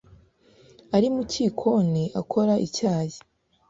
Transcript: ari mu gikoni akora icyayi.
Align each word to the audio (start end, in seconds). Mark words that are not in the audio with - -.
ari 0.95 1.07
mu 1.15 1.21
gikoni 1.31 2.03
akora 2.19 2.53
icyayi. 2.65 3.15